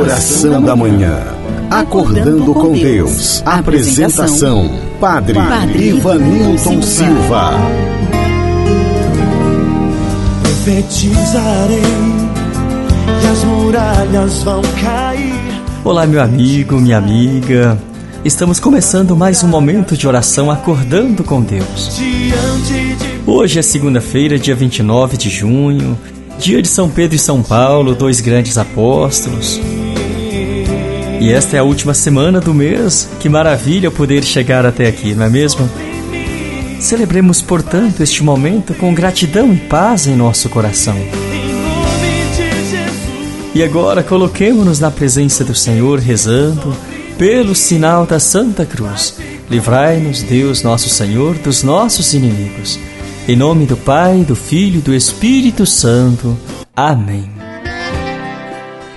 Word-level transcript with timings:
Oração 0.00 0.62
da 0.62 0.74
Manhã. 0.74 1.14
Acordando 1.70 2.54
com 2.54 2.72
Deus. 2.72 3.42
Apresentação: 3.44 4.70
Padre, 4.98 5.34
Padre 5.34 5.88
Ivanilton 5.90 6.80
Silva. 6.80 7.52
Profetizarei 10.42 11.82
e 13.22 13.26
as 13.26 13.44
muralhas 13.44 14.42
vão 14.42 14.62
cair. 14.82 15.34
Olá, 15.84 16.06
meu 16.06 16.22
amigo, 16.22 16.80
minha 16.80 16.96
amiga. 16.96 17.78
Estamos 18.24 18.58
começando 18.58 19.14
mais 19.14 19.44
um 19.44 19.48
momento 19.48 19.98
de 19.98 20.08
oração 20.08 20.50
acordando 20.50 21.22
com 21.22 21.42
Deus. 21.42 22.00
Hoje 23.26 23.58
é 23.58 23.62
segunda-feira, 23.62 24.38
dia 24.38 24.54
29 24.54 25.18
de 25.18 25.28
junho, 25.28 25.98
dia 26.38 26.62
de 26.62 26.68
São 26.68 26.88
Pedro 26.88 27.16
e 27.16 27.18
São 27.18 27.42
Paulo, 27.42 27.94
dois 27.94 28.22
grandes 28.22 28.56
apóstolos. 28.56 29.60
E 31.20 31.30
esta 31.30 31.54
é 31.54 31.60
a 31.60 31.62
última 31.62 31.92
semana 31.92 32.40
do 32.40 32.54
mês. 32.54 33.06
Que 33.20 33.28
maravilha 33.28 33.90
poder 33.90 34.24
chegar 34.24 34.64
até 34.64 34.86
aqui, 34.86 35.14
não 35.14 35.26
é 35.26 35.28
mesmo? 35.28 35.68
Celebremos, 36.80 37.42
portanto, 37.42 38.02
este 38.02 38.24
momento 38.24 38.72
com 38.72 38.94
gratidão 38.94 39.52
e 39.52 39.58
paz 39.58 40.06
em 40.06 40.16
nosso 40.16 40.48
coração. 40.48 40.96
E 43.54 43.62
agora 43.62 44.02
coloquemo-nos 44.02 44.80
na 44.80 44.90
presença 44.90 45.44
do 45.44 45.54
Senhor 45.54 45.98
rezando 45.98 46.74
pelo 47.18 47.54
sinal 47.54 48.06
da 48.06 48.18
Santa 48.18 48.64
Cruz. 48.64 49.18
Livrai-nos, 49.50 50.22
Deus 50.22 50.62
nosso 50.62 50.88
Senhor, 50.88 51.34
dos 51.34 51.62
nossos 51.62 52.14
inimigos. 52.14 52.78
Em 53.28 53.36
nome 53.36 53.66
do 53.66 53.76
Pai, 53.76 54.24
do 54.26 54.34
Filho 54.34 54.78
e 54.78 54.82
do 54.82 54.94
Espírito 54.94 55.66
Santo. 55.66 56.34
Amém. 56.74 57.30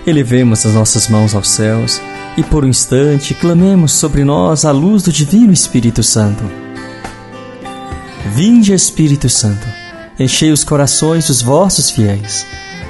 Elevemos 0.07 0.65
as 0.65 0.73
nossas 0.73 1.09
mãos 1.09 1.35
aos 1.35 1.49
céus 1.49 1.99
e 2.37 2.43
por 2.43 2.65
um 2.65 2.67
instante 2.67 3.33
clamemos 3.33 3.91
sobre 3.91 4.23
nós 4.23 4.65
a 4.65 4.71
luz 4.71 5.03
do 5.03 5.11
Divino 5.11 5.53
Espírito 5.53 6.01
Santo. 6.01 6.43
Vinde, 8.33 8.73
Espírito 8.73 9.29
Santo, 9.29 9.67
enchei 10.19 10.51
os 10.51 10.63
corações 10.63 11.27
dos 11.27 11.41
vossos 11.41 11.89
fiéis 11.89 12.45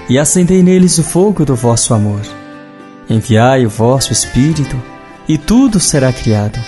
e 0.10 0.18
acendei 0.18 0.64
neles 0.64 0.98
o 0.98 1.04
fogo 1.04 1.46
do 1.46 1.56
vosso 1.56 1.94
amor. 1.94 2.22
Enviai 3.10 3.66
o 3.66 3.70
vosso 3.70 4.14
Espírito 4.14 4.82
e 5.28 5.38
tudo 5.38 5.80
será 5.80 6.14
criado 6.14 6.60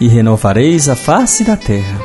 e 0.00 0.08
renovareis 0.08 0.88
a 0.88 0.96
face 0.96 1.44
da 1.44 1.56
terra. 1.56 2.00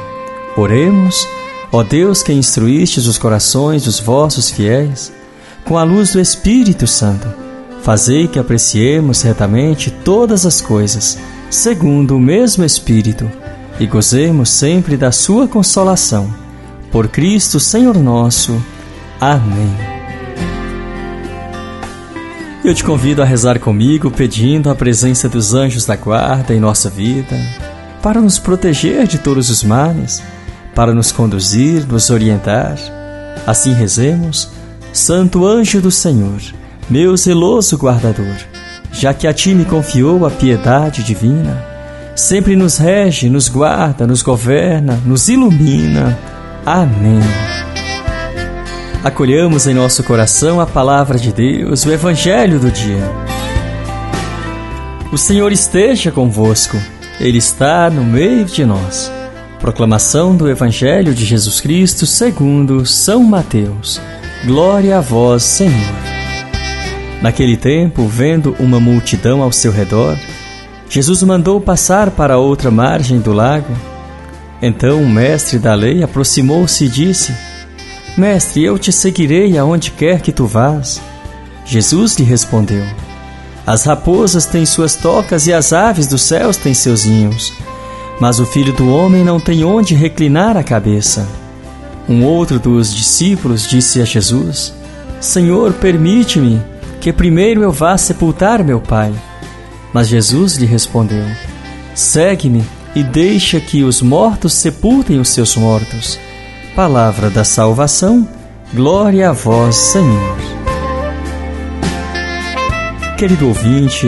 Oremos 0.58 1.28
Ó 1.72 1.84
Deus 1.84 2.24
que 2.24 2.34
instruístes 2.34 3.06
os 3.06 3.20
corações 3.20 3.84
dos 3.84 4.00
vossos 4.00 4.50
fiéis, 4.50 5.12
com 5.64 5.78
a 5.78 5.84
luz 5.84 6.14
do 6.14 6.20
Espírito 6.20 6.88
Santo, 6.88 7.32
fazei 7.82 8.28
que 8.28 8.40
apreciemos 8.40 9.22
retamente 9.22 9.92
todas 9.92 10.46
as 10.46 10.62
coisas, 10.62 11.18
segundo 11.50 12.16
o 12.16 12.20
mesmo 12.20 12.64
Espírito, 12.64 13.30
e 13.80 13.86
gozemos 13.86 14.50
sempre 14.50 14.98
da 14.98 15.12
sua 15.12 15.48
consolação. 15.48 16.34
Por 16.92 17.08
Cristo 17.08 17.60
Senhor 17.60 17.98
nosso. 17.98 18.62
Amém. 19.20 19.76
Eu 22.64 22.74
te 22.74 22.84
convido 22.84 23.22
a 23.22 23.26
rezar 23.26 23.60
comigo, 23.60 24.12
pedindo 24.12 24.70
a 24.70 24.76
presença 24.76 25.30
dos 25.30 25.54
anjos 25.54 25.86
da 25.86 25.96
guarda 25.96 26.54
em 26.54 26.60
nossa 26.60 26.90
vida, 26.90 27.38
para 28.02 28.20
nos 28.20 28.38
proteger 28.38 29.08
de 29.08 29.18
todos 29.18 29.50
os 29.50 29.64
males 29.64 30.22
para 30.80 30.94
nos 30.94 31.12
conduzir, 31.12 31.86
nos 31.86 32.10
orientar. 32.10 32.78
Assim 33.46 33.74
rezemos, 33.74 34.50
Santo 34.94 35.46
anjo 35.46 35.82
do 35.82 35.92
Senhor, 35.92 36.42
meu 36.90 37.16
zeloso 37.16 37.78
guardador, 37.78 38.36
já 38.92 39.14
que 39.14 39.28
a 39.28 39.34
ti 39.34 39.54
me 39.54 39.64
confiou 39.64 40.26
a 40.26 40.32
piedade 40.32 41.04
divina, 41.04 41.64
sempre 42.16 42.56
nos 42.56 42.78
rege, 42.78 43.30
nos 43.30 43.48
guarda, 43.48 44.08
nos 44.08 44.24
governa, 44.24 45.00
nos 45.06 45.30
ilumina. 45.30 46.18
Amém. 46.66 47.22
Acolhamos 49.04 49.68
em 49.68 49.74
nosso 49.74 50.04
coração 50.04 50.60
a 50.60 50.66
palavra 50.66 51.18
de 51.18 51.32
Deus, 51.32 51.86
o 51.86 51.92
Evangelho 51.92 52.60
do 52.60 52.72
dia. 52.72 53.10
O 55.12 55.18
Senhor 55.18 55.52
esteja 55.52 56.12
convosco, 56.12 56.78
Ele 57.20 57.38
está 57.38 57.90
no 57.90 58.04
meio 58.04 58.46
de 58.46 58.66
nós. 58.66 59.12
Proclamação 59.60 60.36
do 60.36 60.50
Evangelho 60.50 61.14
de 61.14 61.24
Jesus 61.24 61.62
Cristo 61.62 62.06
segundo 62.06 62.86
São 62.86 63.24
Mateus. 63.24 64.02
Glória 64.46 64.98
a 64.98 65.02
vós, 65.02 65.44
Senhor. 65.44 66.09
Naquele 67.22 67.58
tempo, 67.58 68.08
vendo 68.08 68.56
uma 68.60 68.80
multidão 68.80 69.42
ao 69.42 69.52
seu 69.52 69.72
redor, 69.72 70.18
Jesus 70.90 71.22
mandou 71.24 71.60
passar 71.60 72.12
para 72.12 72.38
outra 72.38 72.72
margem 72.72 73.20
do 73.20 73.34
lago. 73.34 73.74
Então 74.62 75.02
o 75.02 75.10
mestre 75.10 75.60
da 75.60 75.76
lei 75.76 76.02
aproximou-se 76.02 76.86
e 76.86 76.90
disse: 76.90 77.34
Mestre, 78.18 78.64
eu 78.64 78.80
te 78.80 78.92
seguirei 78.92 79.58
aonde 79.58 79.92
quer 79.92 80.22
que 80.22 80.32
tu 80.32 80.46
vás. 80.46 81.02
Jesus 81.66 82.16
lhe 82.16 82.24
respondeu: 82.24 82.84
As 83.66 83.84
raposas 83.84 84.46
têm 84.46 84.66
suas 84.66 84.96
tocas 84.96 85.48
e 85.48 85.54
as 85.54 85.74
aves 85.74 86.08
dos 86.08 86.22
céus 86.22 86.58
têm 86.58 86.74
seus 86.74 87.06
ninhos 87.06 87.54
mas 88.20 88.40
o 88.40 88.46
filho 88.46 88.74
do 88.74 88.90
homem 88.94 89.24
não 89.24 89.40
tem 89.40 89.64
onde 89.64 89.96
reclinar 89.96 90.58
a 90.58 90.64
cabeça. 90.64 91.26
Um 92.08 92.26
outro 92.26 92.60
dos 92.60 92.94
discípulos 92.94 93.68
disse 93.68 94.02
a 94.02 94.06
Jesus: 94.06 94.74
Senhor, 95.22 95.74
permite-me 95.74 96.62
que 97.00 97.14
primeiro 97.14 97.64
eu 97.64 97.72
vá 97.72 97.98
sepultar 97.98 98.64
meu 98.64 98.80
pai. 98.80 99.14
Mas 99.94 100.08
Jesus 100.08 100.56
lhe 100.56 100.66
respondeu: 100.66 101.26
Segue-me 101.96 102.64
e 102.96 103.04
deixa 103.04 103.60
que 103.60 103.84
os 103.84 104.02
mortos 104.02 104.54
sepultem 104.54 105.20
os 105.20 105.30
seus 105.30 105.56
mortos. 105.56 106.20
Palavra 106.76 107.30
da 107.30 107.44
salvação, 107.44 108.28
glória 108.74 109.30
a 109.30 109.34
vós, 109.34 109.76
Senhor. 109.76 110.38
Querido 113.18 113.48
ouvinte, 113.48 114.08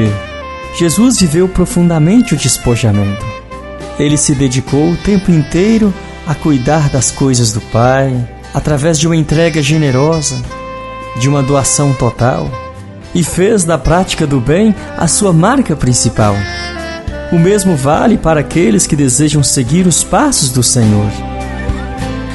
Jesus 0.77 1.19
viveu 1.19 1.47
profundamente 1.47 2.33
o 2.33 2.37
despojamento. 2.37 3.25
Ele 3.99 4.17
se 4.17 4.33
dedicou 4.33 4.91
o 4.91 4.97
tempo 4.97 5.31
inteiro 5.31 5.93
a 6.25 6.33
cuidar 6.33 6.89
das 6.89 7.11
coisas 7.11 7.51
do 7.51 7.59
Pai, 7.59 8.15
através 8.53 8.97
de 8.97 9.07
uma 9.07 9.15
entrega 9.15 9.61
generosa, 9.61 10.41
de 11.19 11.27
uma 11.27 11.43
doação 11.43 11.93
total, 11.93 12.49
e 13.13 13.23
fez 13.23 13.63
da 13.63 13.77
prática 13.77 14.25
do 14.25 14.39
bem 14.39 14.73
a 14.97 15.07
sua 15.07 15.33
marca 15.33 15.75
principal. 15.75 16.35
O 17.31 17.39
mesmo 17.39 17.75
vale 17.75 18.17
para 18.17 18.41
aqueles 18.41 18.85
que 18.85 18.95
desejam 18.95 19.43
seguir 19.43 19.87
os 19.87 20.03
passos 20.03 20.49
do 20.49 20.61
Senhor. 20.61 21.09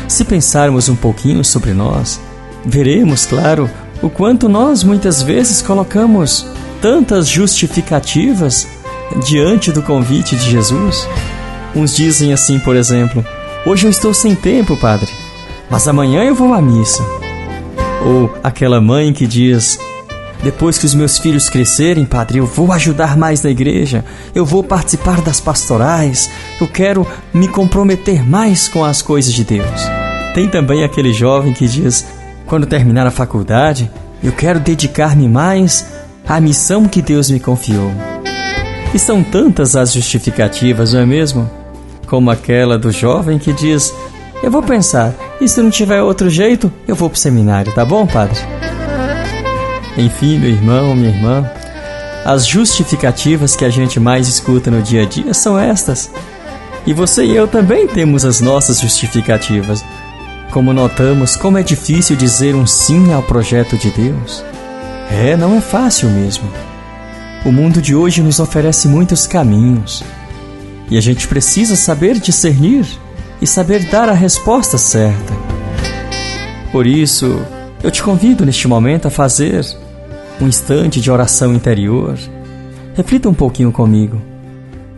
Se 0.09 0.25
pensarmos 0.25 0.89
um 0.89 0.97
pouquinho 0.97 1.45
sobre 1.45 1.73
nós, 1.73 2.21
veremos, 2.65 3.27
claro, 3.27 3.69
o 4.03 4.09
quanto 4.09 4.49
nós 4.49 4.83
muitas 4.83 5.23
vezes 5.23 5.61
colocamos 5.61 6.47
tantas 6.81 7.29
justificativas 7.29 8.67
diante 9.25 9.73
do 9.73 9.83
convite 9.83 10.37
de 10.37 10.51
Jesus. 10.51 11.07
Uns 11.75 11.95
dizem 11.95 12.33
assim, 12.33 12.59
por 12.59 12.77
exemplo: 12.77 13.25
Hoje 13.65 13.87
eu 13.87 13.91
estou 13.91 14.15
sem 14.15 14.35
tempo, 14.35 14.77
padre, 14.77 15.13
mas 15.69 15.89
amanhã 15.89 16.25
eu 16.25 16.35
vou 16.35 16.55
à 16.55 16.63
missa. 16.63 17.03
Ou 18.05 18.33
aquela 18.43 18.81
mãe 18.81 19.13
que 19.13 19.27
diz: 19.27 19.79
Depois 20.43 20.79
que 20.79 20.87
os 20.87 20.95
meus 20.95 21.19
filhos 21.19 21.49
crescerem, 21.49 22.05
padre, 22.05 22.39
eu 22.39 22.47
vou 22.47 22.73
ajudar 22.73 23.17
mais 23.17 23.43
na 23.43 23.51
igreja, 23.51 24.05
eu 24.35 24.45
vou 24.45 24.63
participar 24.63 25.21
das 25.21 25.41
pastorais, 25.41 26.31
eu 26.61 26.69
quero 26.69 27.07
me 27.33 27.49
comprometer 27.49 28.27
mais 28.29 28.69
com 28.69 28.85
as 28.85 29.03
coisas 29.03 29.33
de 29.33 29.45
Deus. 29.45 29.81
Tem 30.35 30.49
também 30.49 30.85
aquele 30.85 31.13
jovem 31.13 31.53
que 31.53 31.67
diz: 31.67 32.07
Quando 32.47 32.67
terminar 32.67 33.07
a 33.07 33.11
faculdade, 33.11 33.91
eu 34.23 34.33
quero 34.33 34.61
dedicar-me 34.61 35.29
mais 35.29 35.87
à 36.29 36.41
missão 36.41 36.87
que 36.87 37.03
Deus 37.03 37.31
me 37.31 37.41
confiou. 37.41 37.91
E 38.95 38.99
são 38.99 39.23
tantas 39.23 39.75
as 39.75 39.93
justificativas, 39.93 40.93
não 40.93 41.01
é 41.01 41.07
mesmo? 41.07 41.51
como 42.07 42.31
aquela 42.31 42.79
do 42.79 42.91
jovem 42.91 43.39
que 43.39 43.53
diz: 43.53 43.93
Eu 44.43 44.51
vou 44.51 44.63
pensar, 44.63 45.13
e 45.41 45.49
se 45.49 45.61
não 45.61 45.71
tiver 45.71 46.03
outro 46.03 46.31
jeito, 46.31 46.73
eu 46.87 46.95
vou 46.95 47.11
para 47.11 47.17
o 47.17 47.21
seminário, 47.21 47.75
tá 47.75 47.85
bom, 47.85 48.07
padre? 48.07 48.39
Enfim, 49.97 50.39
meu 50.39 50.51
irmão, 50.51 50.95
minha 50.95 51.09
irmã, 51.09 51.51
as 52.25 52.47
justificativas 52.47 53.57
que 53.57 53.65
a 53.65 53.71
gente 53.71 53.99
mais 53.99 54.29
escuta 54.29 54.71
no 54.71 54.83
dia 54.83 55.03
a 55.03 55.07
dia 55.07 55.33
são 55.33 55.59
estas. 55.59 56.11
E 56.87 56.93
você 56.93 57.25
e 57.25 57.35
eu 57.35 57.49
também 57.49 57.87
temos 57.87 58.25
as 58.25 58.41
nossas 58.41 58.81
justificativas. 58.81 59.85
Como 60.51 60.73
notamos, 60.73 61.37
como 61.37 61.59
é 61.59 61.63
difícil 61.63 62.17
dizer 62.17 62.55
um 62.55 62.67
sim 62.67 63.13
ao 63.13 63.23
projeto 63.23 63.77
de 63.77 63.91
Deus. 63.91 64.45
É, 65.11 65.37
não 65.37 65.57
é 65.57 65.61
fácil 65.61 66.11
mesmo. 66.11 66.49
O 67.45 67.53
mundo 67.53 67.81
de 67.81 67.95
hoje 67.95 68.23
nos 68.23 68.41
oferece 68.41 68.89
muitos 68.89 69.27
caminhos, 69.27 70.03
e 70.91 70.97
a 70.97 71.01
gente 71.01 71.27
precisa 71.27 71.75
saber 71.77 72.19
discernir 72.19 72.87
e 73.41 73.47
saber 73.47 73.85
dar 73.89 74.09
a 74.09 74.13
resposta 74.13 74.79
certa. 74.79 75.33
Por 76.71 76.87
isso, 76.87 77.41
eu 77.83 77.91
te 77.91 78.03
convido 78.03 78.45
neste 78.45 78.69
momento 78.69 79.07
a 79.07 79.11
fazer 79.11 79.65
um 80.41 80.47
instante 80.47 81.01
de 81.01 81.11
oração 81.11 81.55
interior, 81.55 82.19
Reflita 82.97 83.29
um 83.29 83.35
pouquinho 83.35 83.71
comigo. 83.71 84.23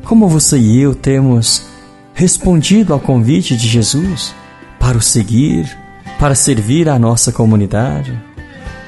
Como 0.05 0.29
você 0.29 0.56
e 0.56 0.81
eu 0.81 0.94
temos 0.94 1.67
respondido 2.14 2.93
ao 2.93 3.00
convite 3.00 3.56
de 3.56 3.67
Jesus 3.67 4.32
para 4.79 4.96
o 4.96 5.02
seguir, 5.02 5.69
para 6.17 6.37
servir 6.37 6.88
a 6.88 6.96
nossa 6.96 7.32
comunidade? 7.32 8.17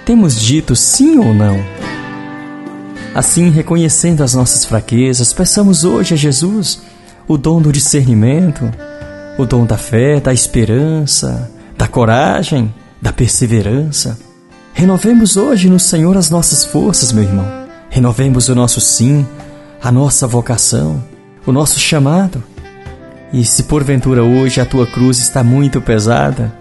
Temos 0.06 0.40
dito 0.40 0.76
sim 0.76 1.18
ou 1.18 1.34
não? 1.34 1.58
Assim, 3.12 3.50
reconhecendo 3.50 4.22
as 4.22 4.32
nossas 4.32 4.64
fraquezas, 4.64 5.32
peçamos 5.32 5.82
hoje 5.82 6.14
a 6.14 6.16
Jesus 6.16 6.82
o 7.26 7.36
dom 7.36 7.60
do 7.60 7.72
discernimento, 7.72 8.70
o 9.36 9.44
dom 9.44 9.66
da 9.66 9.76
fé, 9.76 10.20
da 10.20 10.32
esperança, 10.32 11.50
da 11.76 11.88
coragem, 11.88 12.72
da 13.02 13.12
perseverança. 13.12 14.29
Renovemos 14.72 15.36
hoje 15.36 15.68
no 15.68 15.78
Senhor 15.78 16.16
as 16.16 16.30
nossas 16.30 16.64
forças, 16.64 17.12
meu 17.12 17.24
irmão. 17.24 17.46
Renovemos 17.90 18.48
o 18.48 18.54
nosso 18.54 18.80
sim, 18.80 19.26
a 19.82 19.90
nossa 19.90 20.26
vocação, 20.26 21.02
o 21.44 21.52
nosso 21.52 21.78
chamado. 21.78 22.42
E 23.32 23.44
se 23.44 23.64
porventura 23.64 24.22
hoje 24.22 24.60
a 24.60 24.66
tua 24.66 24.86
cruz 24.86 25.18
está 25.18 25.44
muito 25.44 25.80
pesada, 25.80 26.52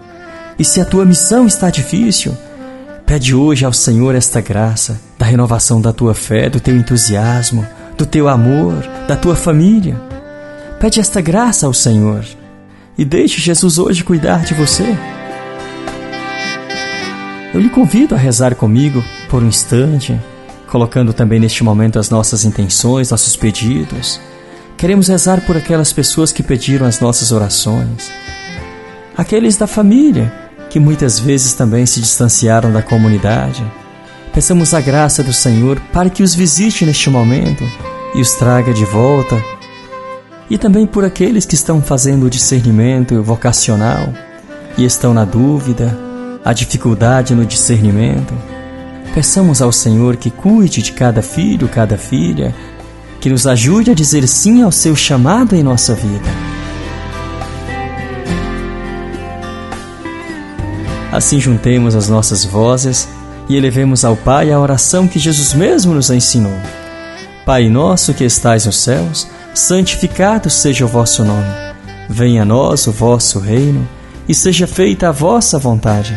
e 0.58 0.64
se 0.64 0.80
a 0.80 0.84
tua 0.84 1.04
missão 1.04 1.46
está 1.46 1.70
difícil, 1.70 2.36
pede 3.06 3.34
hoje 3.34 3.64
ao 3.64 3.72
Senhor 3.72 4.14
esta 4.14 4.40
graça 4.40 5.00
da 5.18 5.24
renovação 5.24 5.80
da 5.80 5.92
tua 5.92 6.14
fé, 6.14 6.50
do 6.50 6.60
teu 6.60 6.76
entusiasmo, 6.76 7.66
do 7.96 8.04
teu 8.04 8.28
amor, 8.28 8.86
da 9.08 9.16
tua 9.16 9.34
família. 9.34 10.00
Pede 10.78 11.00
esta 11.00 11.20
graça 11.20 11.66
ao 11.66 11.72
Senhor 11.72 12.24
e 12.96 13.04
deixe 13.04 13.40
Jesus 13.40 13.78
hoje 13.78 14.04
cuidar 14.04 14.44
de 14.44 14.54
você. 14.54 14.96
Eu 17.52 17.58
lhe 17.58 17.68
convido 17.68 18.14
a 18.14 18.18
rezar 18.18 18.54
comigo 18.54 19.04
por 19.28 19.42
um 19.42 19.48
instante, 19.48 20.18
colocando 20.68 21.12
também 21.12 21.40
neste 21.40 21.64
momento 21.64 21.98
as 21.98 22.08
nossas 22.08 22.44
intenções, 22.44 23.10
nossos 23.10 23.34
pedidos. 23.34 24.20
Queremos 24.76 25.08
rezar 25.08 25.40
por 25.40 25.56
aquelas 25.56 25.92
pessoas 25.92 26.30
que 26.30 26.44
pediram 26.44 26.86
as 26.86 27.00
nossas 27.00 27.32
orações, 27.32 28.10
aqueles 29.16 29.56
da 29.56 29.66
família 29.66 30.32
que 30.70 30.78
muitas 30.78 31.18
vezes 31.18 31.52
também 31.52 31.84
se 31.84 32.00
distanciaram 32.00 32.72
da 32.72 32.82
comunidade. 32.82 33.64
Peçamos 34.32 34.72
a 34.72 34.80
graça 34.80 35.24
do 35.24 35.32
Senhor 35.32 35.80
para 35.92 36.08
que 36.08 36.22
os 36.22 36.32
visite 36.32 36.86
neste 36.86 37.10
momento 37.10 37.64
e 38.14 38.20
os 38.20 38.34
traga 38.34 38.72
de 38.72 38.84
volta. 38.84 39.42
E 40.48 40.56
também 40.56 40.86
por 40.86 41.04
aqueles 41.04 41.44
que 41.44 41.56
estão 41.56 41.82
fazendo 41.82 42.26
o 42.26 42.30
discernimento 42.30 43.20
vocacional 43.20 44.14
e 44.78 44.84
estão 44.84 45.12
na 45.12 45.24
dúvida, 45.24 46.09
a 46.50 46.52
dificuldade 46.52 47.32
no 47.32 47.46
discernimento. 47.46 48.34
Peçamos 49.14 49.62
ao 49.62 49.70
Senhor 49.70 50.16
que 50.16 50.30
cuide 50.30 50.82
de 50.82 50.92
cada 50.92 51.22
filho, 51.22 51.68
cada 51.68 51.96
filha, 51.96 52.52
que 53.20 53.30
nos 53.30 53.46
ajude 53.46 53.92
a 53.92 53.94
dizer 53.94 54.26
sim 54.26 54.62
ao 54.62 54.72
seu 54.72 54.96
chamado 54.96 55.54
em 55.54 55.62
nossa 55.62 55.94
vida. 55.94 56.28
Assim 61.12 61.38
juntemos 61.40 61.94
as 61.94 62.08
nossas 62.08 62.44
vozes 62.44 63.08
e 63.48 63.56
elevemos 63.56 64.04
ao 64.04 64.16
Pai 64.16 64.50
a 64.50 64.58
oração 64.58 65.06
que 65.06 65.18
Jesus 65.18 65.54
mesmo 65.54 65.94
nos 65.94 66.10
ensinou. 66.10 66.56
Pai 67.46 67.68
nosso 67.68 68.12
que 68.12 68.24
estais 68.24 68.66
nos 68.66 68.78
céus, 68.78 69.28
santificado 69.54 70.50
seja 70.50 70.84
o 70.84 70.88
vosso 70.88 71.24
nome. 71.24 71.52
Venha 72.08 72.42
a 72.42 72.44
nós 72.44 72.88
o 72.88 72.92
vosso 72.92 73.38
reino 73.38 73.86
e 74.28 74.34
seja 74.34 74.66
feita 74.66 75.08
a 75.08 75.12
vossa 75.12 75.58
vontade, 75.58 76.16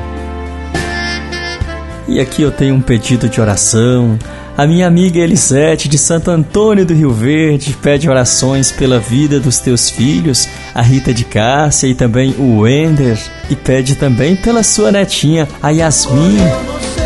E 2.11 2.19
aqui 2.19 2.41
eu 2.41 2.51
tenho 2.51 2.75
um 2.75 2.81
pedido 2.81 3.29
de 3.29 3.39
oração 3.39 4.19
a 4.57 4.67
minha 4.67 4.85
amiga 4.85 5.17
Elisete 5.17 5.87
de 5.87 5.97
Santo 5.97 6.29
Antônio 6.29 6.85
do 6.85 6.93
Rio 6.93 7.11
Verde 7.11 7.75
pede 7.81 8.09
orações 8.09 8.69
pela 8.69 8.99
vida 8.99 9.39
dos 9.39 9.59
teus 9.59 9.89
filhos, 9.89 10.47
a 10.75 10.81
Rita 10.81 11.13
de 11.13 11.23
Cássia 11.23 11.87
e 11.87 11.95
também 11.95 12.35
o 12.37 12.59
Wender, 12.59 13.17
e 13.49 13.55
pede 13.55 13.95
também 13.95 14.35
pela 14.35 14.61
sua 14.61 14.91
netinha, 14.91 15.47
a 15.63 15.69
Yasmin. 15.69 16.37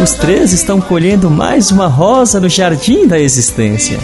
Os 0.02 0.14
três 0.16 0.54
estão 0.54 0.82
colhendo 0.82 1.30
mais 1.30 1.70
uma 1.70 1.88
rosa 1.88 2.40
no 2.40 2.50
jardim 2.50 3.08
da 3.08 3.20
existência. 3.20 4.00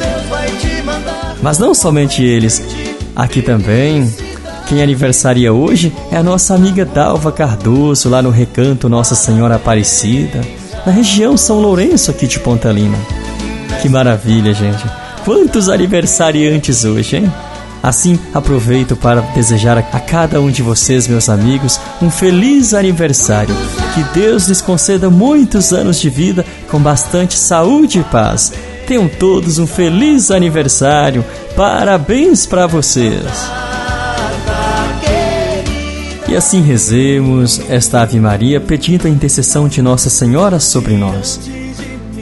Mas 1.41 1.57
não 1.57 1.73
somente 1.73 2.23
eles, 2.23 2.63
aqui 3.15 3.41
também 3.41 4.07
quem 4.69 4.81
aniversaria 4.81 5.51
hoje 5.51 5.91
é 6.11 6.15
a 6.15 6.23
nossa 6.23 6.53
amiga 6.53 6.85
Dalva 6.85 7.31
Cardoso, 7.31 8.07
lá 8.07 8.21
no 8.21 8.29
Recanto 8.29 8.87
Nossa 8.87 9.15
Senhora 9.15 9.55
Aparecida, 9.55 10.39
na 10.85 10.91
região 10.91 11.37
São 11.37 11.59
Lourenço, 11.59 12.11
aqui 12.11 12.27
de 12.27 12.39
Pontalina. 12.39 12.97
Que 13.81 13.89
maravilha, 13.89 14.53
gente. 14.53 14.83
Quantos 15.25 15.69
aniversariantes 15.69 16.83
hoje, 16.83 17.17
hein? 17.17 17.33
Assim, 17.83 18.19
aproveito 18.31 18.95
para 18.95 19.21
desejar 19.21 19.77
a 19.77 19.99
cada 19.99 20.39
um 20.39 20.51
de 20.51 20.61
vocês, 20.61 21.07
meus 21.07 21.29
amigos, 21.29 21.79
um 22.01 22.11
feliz 22.11 22.75
aniversário. 22.75 23.55
Que 23.95 24.03
Deus 24.19 24.47
lhes 24.47 24.61
conceda 24.61 25.09
muitos 25.09 25.73
anos 25.73 25.99
de 25.99 26.09
vida 26.09 26.45
com 26.69 26.79
bastante 26.79 27.37
saúde 27.37 27.99
e 27.99 28.03
paz. 28.03 28.53
Tenham 28.85 29.07
todos 29.07 29.57
um 29.57 29.65
feliz 29.65 30.29
aniversário. 30.29 31.25
Parabéns 31.55 32.45
para 32.45 32.67
vocês. 32.67 33.70
E 36.31 36.35
assim 36.37 36.61
rezemos 36.61 37.59
esta 37.67 38.01
Ave 38.01 38.17
Maria 38.17 38.61
pedindo 38.61 39.05
a 39.05 39.09
intercessão 39.09 39.67
de 39.67 39.81
Nossa 39.81 40.09
Senhora 40.09 40.61
sobre 40.61 40.93
nós. 40.93 41.37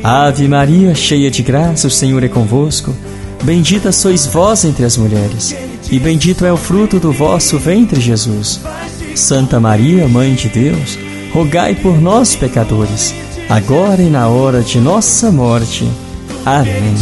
Ave 0.03 0.47
Maria, 0.47 0.95
cheia 0.95 1.29
de 1.29 1.43
graça, 1.43 1.85
o 1.85 1.91
Senhor 1.91 2.23
é 2.23 2.27
convosco. 2.27 2.91
Bendita 3.43 3.91
sois 3.91 4.25
vós 4.25 4.65
entre 4.65 4.83
as 4.83 4.97
mulheres, 4.97 5.55
e 5.91 5.99
bendito 5.99 6.43
é 6.43 6.51
o 6.51 6.57
fruto 6.57 6.99
do 6.99 7.11
vosso 7.11 7.59
ventre, 7.59 8.01
Jesus. 8.01 8.59
Santa 9.13 9.59
Maria, 9.59 10.07
Mãe 10.07 10.33
de 10.33 10.49
Deus, 10.49 10.97
rogai 11.31 11.75
por 11.75 12.01
nós, 12.01 12.35
pecadores, 12.35 13.13
agora 13.47 14.01
e 14.01 14.09
na 14.09 14.27
hora 14.27 14.61
de 14.61 14.79
nossa 14.79 15.29
morte. 15.29 15.87
Amém. 16.43 16.95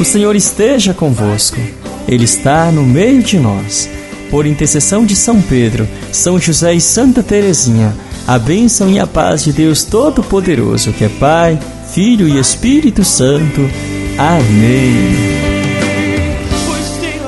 O 0.00 0.04
Senhor 0.06 0.34
esteja 0.34 0.94
convosco, 0.94 1.60
Ele 2.08 2.24
está 2.24 2.72
no 2.72 2.82
meio 2.82 3.22
de 3.22 3.38
nós. 3.38 3.90
Por 4.34 4.46
intercessão 4.46 5.06
de 5.06 5.14
São 5.14 5.40
Pedro, 5.40 5.86
São 6.10 6.40
José 6.40 6.74
e 6.74 6.80
Santa 6.80 7.22
Teresinha, 7.22 7.94
a 8.26 8.36
bênção 8.36 8.90
e 8.90 8.98
a 8.98 9.06
paz 9.06 9.44
de 9.44 9.52
Deus 9.52 9.84
Todo-Poderoso, 9.84 10.92
que 10.92 11.04
é 11.04 11.08
Pai, 11.08 11.56
Filho 11.92 12.26
e 12.26 12.36
Espírito 12.36 13.04
Santo. 13.04 13.60
Amém. 14.18 15.06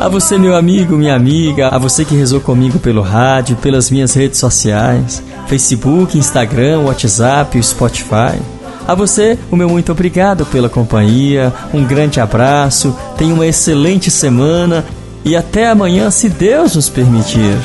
A 0.01 0.09
você, 0.09 0.37
meu 0.37 0.57
amigo, 0.57 0.97
minha 0.97 1.15
amiga, 1.15 1.69
a 1.69 1.79
você 1.79 2.05
que 2.05 2.17
rezou 2.17 2.41
comigo 2.41 2.81
pelo 2.81 3.03
rádio, 3.03 3.55
pelas 3.55 3.89
minhas 3.89 4.13
redes 4.13 4.41
sociais, 4.41 5.23
Facebook, 5.47 6.19
Instagram, 6.19 6.81
WhatsApp, 6.81 7.63
Spotify. 7.63 8.37
A 8.85 8.97
você, 8.97 9.39
o 9.49 9.55
meu 9.55 9.69
muito 9.69 9.93
obrigado 9.93 10.45
pela 10.45 10.69
companhia, 10.69 11.55
um 11.73 11.85
grande 11.85 12.19
abraço, 12.19 12.97
tenha 13.17 13.33
uma 13.33 13.47
excelente 13.47 14.11
semana 14.11 14.85
e 15.25 15.37
até 15.37 15.69
amanhã, 15.69 16.11
se 16.11 16.29
Deus 16.29 16.77
nos 16.77 16.89
permitir. 16.89 17.57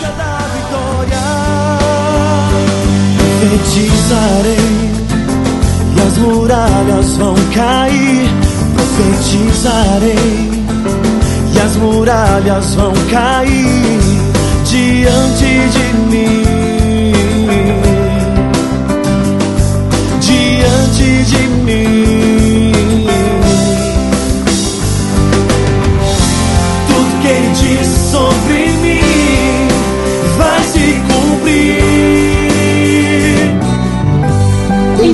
profetizarei 3.41 4.91
e 5.95 6.01
as 6.01 6.17
muralhas 6.17 7.11
vão 7.17 7.35
cair. 7.53 8.29
Profetizarei 8.73 10.15
e 11.53 11.59
as 11.59 11.75
muralhas 11.75 12.75
vão 12.75 12.93
cair 13.09 13.99
diante 14.65 15.69
de 15.69 15.93
mim. 16.09 16.43
Diante 20.19 21.23
de 21.25 21.37
mim. 21.37 21.50